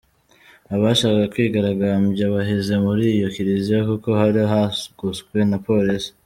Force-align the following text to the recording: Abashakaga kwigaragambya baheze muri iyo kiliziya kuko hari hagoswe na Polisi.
Abashakaga 0.75 1.31
kwigaragambya 1.33 2.25
baheze 2.33 2.73
muri 2.85 3.03
iyo 3.15 3.27
kiliziya 3.35 3.79
kuko 3.89 4.09
hari 4.19 4.39
hagoswe 4.53 5.37
na 5.51 5.59
Polisi. 5.67 6.09